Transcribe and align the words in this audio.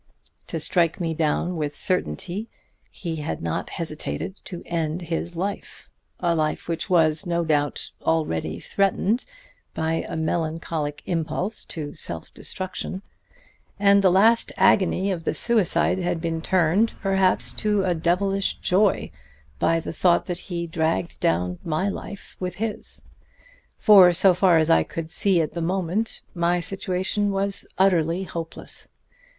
To 0.47 0.59
strike 0.59 0.99
me 0.99 1.13
down 1.13 1.57
with 1.57 1.75
certainty 1.75 2.49
he 2.89 3.17
had 3.17 3.43
not 3.43 3.69
hesitated 3.69 4.41
to 4.45 4.63
end 4.65 5.03
his 5.03 5.35
life 5.35 5.91
a 6.19 6.33
life 6.33 6.67
which 6.67 6.89
was, 6.89 7.27
no 7.27 7.45
doubt, 7.45 7.91
already 8.01 8.59
threatened 8.59 9.25
by 9.75 10.03
a 10.09 10.15
melancholic 10.15 11.03
impulse 11.05 11.63
to 11.65 11.93
self 11.93 12.33
destruction; 12.33 13.03
and 13.79 14.01
the 14.01 14.09
last 14.09 14.51
agony 14.57 15.11
of 15.11 15.23
the 15.23 15.35
suicide 15.35 15.99
had 15.99 16.19
been 16.19 16.41
turned, 16.41 16.95
perhaps, 17.03 17.53
to 17.53 17.83
a 17.83 17.93
devilish 17.93 18.55
joy 18.57 19.11
by 19.59 19.79
the 19.79 19.93
thought 19.93 20.25
that 20.25 20.39
he 20.49 20.65
dragged 20.65 21.19
down 21.19 21.59
my 21.63 21.87
life 21.87 22.35
with 22.39 22.55
his. 22.55 23.05
For, 23.77 24.13
so 24.13 24.33
far 24.33 24.57
as 24.57 24.71
I 24.71 24.81
could 24.81 25.11
see 25.11 25.41
at 25.41 25.51
the 25.51 25.61
moment, 25.61 26.23
my 26.33 26.59
situation 26.59 27.29
was 27.29 27.67
utterly 27.77 28.23
hopeless. 28.23 28.87